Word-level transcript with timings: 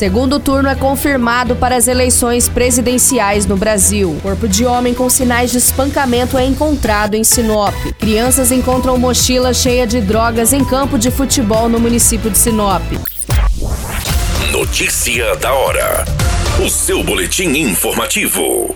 Segundo 0.00 0.40
turno 0.40 0.66
é 0.66 0.74
confirmado 0.74 1.54
para 1.54 1.76
as 1.76 1.86
eleições 1.86 2.48
presidenciais 2.48 3.44
no 3.44 3.54
Brasil. 3.54 4.18
Corpo 4.22 4.48
de 4.48 4.64
homem 4.64 4.94
com 4.94 5.10
sinais 5.10 5.50
de 5.50 5.58
espancamento 5.58 6.38
é 6.38 6.46
encontrado 6.46 7.16
em 7.16 7.22
Sinop. 7.22 7.74
Crianças 7.98 8.50
encontram 8.50 8.96
mochila 8.96 9.52
cheia 9.52 9.86
de 9.86 10.00
drogas 10.00 10.54
em 10.54 10.64
campo 10.64 10.98
de 10.98 11.10
futebol 11.10 11.68
no 11.68 11.78
município 11.78 12.30
de 12.30 12.38
Sinop. 12.38 12.80
Notícia 14.50 15.36
da 15.36 15.52
hora. 15.52 16.06
O 16.64 16.70
seu 16.70 17.04
boletim 17.04 17.50
informativo. 17.50 18.74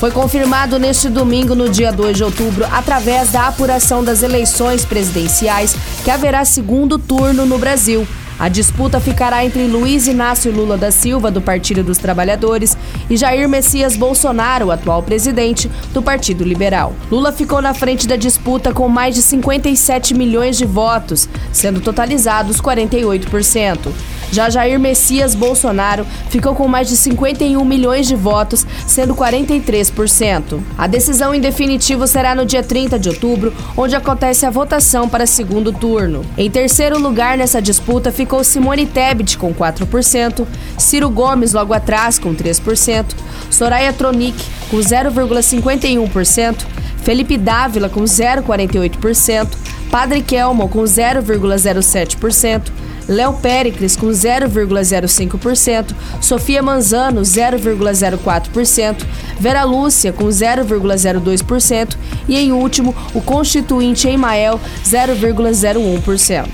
Foi 0.00 0.10
confirmado 0.10 0.80
neste 0.80 1.08
domingo, 1.08 1.54
no 1.54 1.68
dia 1.68 1.92
2 1.92 2.16
de 2.16 2.24
outubro, 2.24 2.66
através 2.72 3.30
da 3.30 3.46
apuração 3.46 4.02
das 4.02 4.24
eleições 4.24 4.84
presidenciais, 4.84 5.76
que 6.04 6.10
haverá 6.10 6.44
segundo 6.44 6.98
turno 6.98 7.46
no 7.46 7.56
Brasil. 7.56 8.04
A 8.38 8.48
disputa 8.48 9.00
ficará 9.00 9.44
entre 9.44 9.66
Luiz 9.66 10.06
Inácio 10.06 10.52
Lula 10.52 10.78
da 10.78 10.92
Silva, 10.92 11.28
do 11.28 11.42
Partido 11.42 11.82
dos 11.82 11.98
Trabalhadores, 11.98 12.78
e 13.10 13.16
Jair 13.16 13.48
Messias 13.48 13.96
Bolsonaro, 13.96 14.70
atual 14.70 15.02
presidente 15.02 15.68
do 15.92 16.00
Partido 16.00 16.44
Liberal. 16.44 16.94
Lula 17.10 17.32
ficou 17.32 17.60
na 17.60 17.74
frente 17.74 18.06
da 18.06 18.14
disputa 18.14 18.72
com 18.72 18.88
mais 18.88 19.16
de 19.16 19.22
57 19.22 20.14
milhões 20.14 20.56
de 20.56 20.64
votos, 20.64 21.28
sendo 21.52 21.80
totalizados 21.80 22.60
48%. 22.60 23.92
Já 24.30 24.50
Jair 24.50 24.78
Messias 24.78 25.34
Bolsonaro 25.34 26.06
ficou 26.28 26.54
com 26.54 26.68
mais 26.68 26.88
de 26.88 26.96
51 26.96 27.64
milhões 27.64 28.06
de 28.06 28.14
votos, 28.14 28.66
sendo 28.86 29.14
43%. 29.14 30.60
A 30.76 30.86
decisão 30.86 31.34
em 31.34 31.40
definitivo 31.40 32.06
será 32.06 32.34
no 32.34 32.44
dia 32.44 32.62
30 32.62 32.98
de 32.98 33.08
outubro, 33.08 33.52
onde 33.76 33.96
acontece 33.96 34.44
a 34.44 34.50
votação 34.50 35.08
para 35.08 35.26
segundo 35.26 35.72
turno. 35.72 36.24
Em 36.36 36.50
terceiro 36.50 36.98
lugar 36.98 37.38
nessa 37.38 37.62
disputa 37.62 38.12
ficou 38.12 38.44
Simone 38.44 38.86
Tebet 38.86 39.38
com 39.38 39.54
4%, 39.54 40.46
Ciro 40.76 41.08
Gomes 41.10 41.52
logo 41.52 41.72
atrás 41.72 42.18
com 42.18 42.34
3%, 42.34 43.06
Soraya 43.50 43.92
Tronic 43.92 44.38
com 44.70 44.78
0,51%, 44.78 46.66
Felipe 47.02 47.38
Dávila 47.38 47.88
com 47.88 48.02
0,48%, 48.02 49.48
Padre 49.90 50.22
Kelmo 50.22 50.68
com 50.68 50.82
0,07%, 50.82 52.70
Léo 53.08 53.32
Pericles 53.34 53.96
com 53.96 54.08
0,05%, 54.08 55.94
Sofia 56.20 56.62
Manzano 56.62 57.22
0,04%, 57.22 59.04
Vera 59.40 59.64
Lúcia 59.64 60.12
com 60.12 60.26
0,02% 60.26 61.96
e 62.28 62.36
em 62.36 62.52
último 62.52 62.94
o 63.14 63.20
constituinte 63.22 64.06
Emael 64.06 64.60
0,01%. 64.84 66.48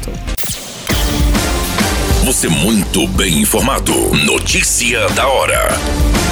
Você 2.24 2.48
muito 2.48 3.06
bem 3.08 3.40
informado. 3.40 3.92
Notícia 4.24 5.06
da 5.10 5.26
hora 5.28 6.23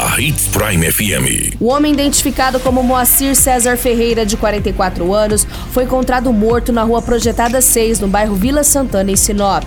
na 0.00 0.18
Hits 0.18 0.48
Prime 0.48 0.90
FM. 0.90 1.56
O 1.60 1.66
homem 1.66 1.92
identificado 1.92 2.58
como 2.58 2.82
Moacir 2.82 3.36
César 3.36 3.76
Ferreira, 3.76 4.24
de 4.24 4.34
44 4.34 5.12
anos, 5.12 5.46
foi 5.72 5.84
encontrado 5.84 6.32
morto 6.32 6.72
na 6.72 6.82
rua 6.82 7.02
Projetada 7.02 7.60
6, 7.60 8.00
no 8.00 8.08
bairro 8.08 8.34
Vila 8.34 8.64
Santana, 8.64 9.10
em 9.10 9.16
Sinop. 9.16 9.64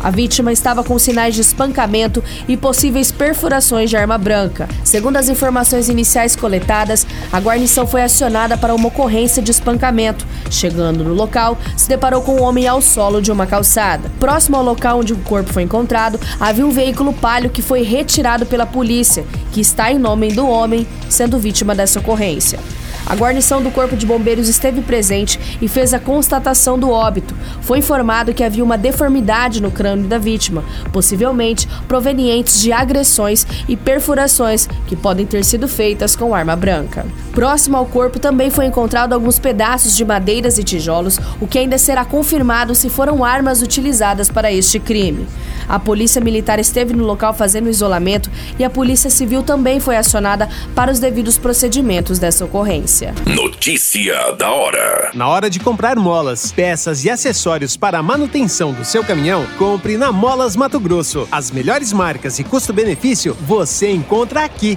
A 0.00 0.10
vítima 0.10 0.52
estava 0.52 0.82
com 0.82 0.98
sinais 0.98 1.34
de 1.34 1.42
espancamento 1.42 2.24
e 2.48 2.56
possíveis 2.56 3.12
perfurações 3.12 3.90
de 3.90 3.96
arma 3.96 4.16
branca. 4.16 4.68
Segundo 4.82 5.16
as 5.16 5.28
informações 5.28 5.88
iniciais 5.88 6.34
coletadas, 6.34 7.06
a 7.30 7.38
guarnição 7.38 7.86
foi 7.86 8.02
acionada 8.02 8.56
para 8.56 8.74
uma 8.74 8.88
ocorrência 8.88 9.42
de 9.42 9.50
espancamento. 9.50 10.26
Chegando 10.50 11.04
no 11.04 11.12
local, 11.12 11.58
se 11.76 11.88
deparou 11.88 12.22
com 12.22 12.36
um 12.36 12.42
homem 12.42 12.66
ao 12.66 12.80
solo 12.80 13.20
de 13.20 13.30
uma 13.30 13.46
calçada. 13.46 14.10
Próximo 14.18 14.56
ao 14.56 14.64
local 14.64 15.00
onde 15.00 15.12
o 15.12 15.18
corpo 15.18 15.52
foi 15.52 15.64
encontrado, 15.64 16.18
havia 16.38 16.66
um 16.66 16.70
veículo 16.70 17.12
palio 17.12 17.50
que 17.50 17.60
foi 17.60 17.82
retirado 17.82 18.46
pela 18.46 18.64
polícia, 18.64 19.24
que 19.52 19.60
está 19.60 19.92
em 19.92 19.98
nome 19.98 20.32
do 20.32 20.48
homem, 20.48 20.86
sendo 21.08 21.38
vítima 21.38 21.74
dessa 21.74 21.98
ocorrência. 21.98 22.58
A 23.06 23.16
guarnição 23.16 23.62
do 23.62 23.70
Corpo 23.70 23.96
de 23.96 24.06
Bombeiros 24.06 24.48
esteve 24.48 24.82
presente 24.82 25.58
e 25.60 25.66
fez 25.66 25.92
a 25.92 25.98
constatação 25.98 26.78
do 26.78 26.90
óbito. 26.90 27.34
Foi 27.62 27.78
informado 27.78 28.32
que 28.32 28.44
havia 28.44 28.62
uma 28.62 28.78
deformidade 28.78 29.60
no 29.60 29.70
crânio 29.70 30.06
da 30.06 30.18
vítima, 30.18 30.64
possivelmente 30.92 31.68
provenientes 31.88 32.60
de 32.60 32.72
agressões 32.72 33.46
e 33.68 33.76
perfurações 33.76 34.68
que 34.86 34.94
podem 34.94 35.26
ter 35.26 35.44
sido 35.44 35.66
feitas 35.66 36.14
com 36.14 36.34
arma 36.34 36.54
branca. 36.54 37.06
Próximo 37.32 37.76
ao 37.76 37.86
corpo 37.86 38.18
também 38.18 38.50
foi 38.50 38.66
encontrado 38.66 39.12
alguns 39.12 39.38
pedaços 39.38 39.96
de 39.96 40.04
madeiras 40.04 40.58
e 40.58 40.64
tijolos, 40.64 41.18
o 41.40 41.46
que 41.46 41.58
ainda 41.58 41.78
será 41.78 42.04
confirmado 42.04 42.74
se 42.74 42.88
foram 42.88 43.24
armas 43.24 43.62
utilizadas 43.62 44.28
para 44.28 44.52
este 44.52 44.78
crime. 44.78 45.26
A 45.70 45.78
polícia 45.78 46.20
militar 46.20 46.58
esteve 46.58 46.92
no 46.92 47.04
local 47.04 47.32
fazendo 47.32 47.70
isolamento 47.70 48.28
e 48.58 48.64
a 48.64 48.68
polícia 48.68 49.08
civil 49.08 49.44
também 49.44 49.78
foi 49.78 49.96
acionada 49.96 50.48
para 50.74 50.90
os 50.90 50.98
devidos 50.98 51.38
procedimentos 51.38 52.18
dessa 52.18 52.44
ocorrência. 52.44 53.14
Notícia 53.24 54.32
da 54.32 54.50
hora. 54.50 55.12
Na 55.14 55.28
hora 55.28 55.48
de 55.48 55.60
comprar 55.60 55.96
molas, 55.96 56.50
peças 56.50 57.04
e 57.04 57.10
acessórios 57.10 57.76
para 57.76 58.00
a 58.00 58.02
manutenção 58.02 58.72
do 58.72 58.84
seu 58.84 59.04
caminhão, 59.04 59.46
compre 59.56 59.96
na 59.96 60.10
Molas 60.10 60.56
Mato 60.56 60.80
Grosso. 60.80 61.28
As 61.30 61.52
melhores 61.52 61.92
marcas 61.92 62.40
e 62.40 62.44
custo-benefício 62.44 63.36
você 63.40 63.92
encontra 63.92 64.44
aqui. 64.44 64.76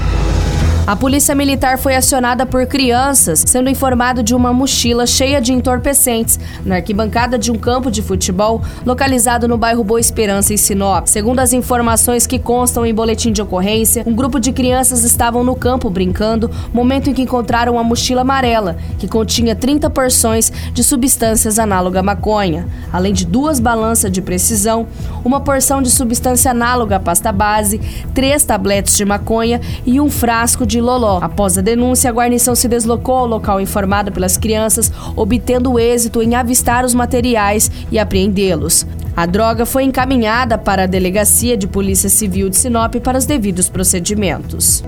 A 0.91 0.95
polícia 0.97 1.33
militar 1.33 1.77
foi 1.77 1.95
acionada 1.95 2.45
por 2.45 2.65
crianças, 2.65 3.45
sendo 3.47 3.69
informado 3.69 4.21
de 4.21 4.35
uma 4.35 4.51
mochila 4.51 5.07
cheia 5.07 5.39
de 5.39 5.53
entorpecentes 5.53 6.37
na 6.65 6.75
arquibancada 6.75 7.39
de 7.39 7.49
um 7.49 7.55
campo 7.55 7.89
de 7.89 8.01
futebol 8.01 8.61
localizado 8.85 9.47
no 9.47 9.57
bairro 9.57 9.85
Boa 9.85 10.01
Esperança, 10.01 10.53
em 10.53 10.57
Sinop. 10.57 11.07
Segundo 11.07 11.39
as 11.39 11.53
informações 11.53 12.27
que 12.27 12.37
constam 12.37 12.85
em 12.85 12.93
boletim 12.93 13.31
de 13.31 13.41
ocorrência, 13.41 14.03
um 14.05 14.13
grupo 14.13 14.37
de 14.37 14.51
crianças 14.51 15.05
estavam 15.05 15.45
no 15.45 15.55
campo 15.55 15.89
brincando, 15.89 16.51
momento 16.73 17.09
em 17.09 17.13
que 17.13 17.21
encontraram 17.21 17.75
uma 17.75 17.85
mochila 17.85 18.19
amarela, 18.19 18.75
que 18.99 19.07
continha 19.07 19.55
30 19.55 19.89
porções 19.91 20.51
de 20.73 20.83
substâncias 20.83 21.57
análoga 21.57 22.01
à 22.01 22.03
maconha, 22.03 22.67
além 22.91 23.13
de 23.13 23.25
duas 23.25 23.61
balanças 23.61 24.11
de 24.11 24.21
precisão, 24.21 24.85
uma 25.23 25.39
porção 25.39 25.81
de 25.81 25.89
substância 25.89 26.51
análoga 26.51 26.97
à 26.97 26.99
pasta 26.99 27.31
base, 27.31 27.79
três 28.13 28.43
tabletes 28.43 28.97
de 28.97 29.05
maconha 29.05 29.61
e 29.85 29.97
um 30.01 30.09
frasco 30.09 30.65
de 30.65 30.80
Loló. 30.81 31.19
Após 31.21 31.57
a 31.57 31.61
denúncia, 31.61 32.09
a 32.09 32.13
guarnição 32.13 32.55
se 32.55 32.67
deslocou 32.67 33.15
ao 33.15 33.27
local 33.27 33.61
informado 33.61 34.11
pelas 34.11 34.37
crianças, 34.37 34.91
obtendo 35.15 35.79
êxito 35.79 36.21
em 36.21 36.35
avistar 36.35 36.83
os 36.83 36.93
materiais 36.93 37.71
e 37.91 37.97
apreendê-los. 37.97 38.85
A 39.15 39.25
droga 39.25 39.65
foi 39.65 39.83
encaminhada 39.83 40.57
para 40.57 40.83
a 40.83 40.87
Delegacia 40.87 41.57
de 41.57 41.67
Polícia 41.67 42.09
Civil 42.09 42.49
de 42.49 42.57
Sinop 42.57 42.95
para 42.95 43.17
os 43.17 43.25
devidos 43.25 43.69
procedimentos. 43.69 44.83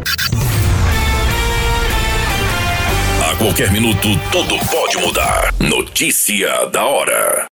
A 3.22 3.36
qualquer 3.36 3.72
minuto, 3.72 4.08
tudo 4.32 4.56
pode 4.72 4.98
mudar. 4.98 5.54
Notícia 5.60 6.66
da 6.72 6.86
hora. 6.86 7.48